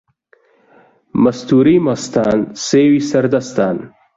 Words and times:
مەستوورەی 1.23 1.83
مەستان 1.87 2.39
سێوی 2.67 3.05
سەر 3.09 3.25
دەستان 3.33 3.77